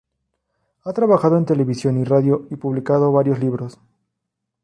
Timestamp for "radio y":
2.05-2.55